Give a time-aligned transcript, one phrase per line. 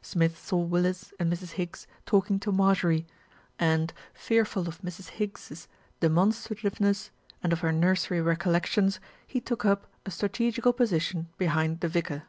[0.00, 1.54] Smith saw Willis and Mrs.
[1.54, 3.04] Higgs talking to Mar jorie,
[3.58, 5.08] and, fearful of Mrs.
[5.08, 5.66] Higgs's
[5.98, 7.10] demonstrativeness,
[7.42, 12.22] and of her nursery recollections, he took up a strategical position behind the vicar.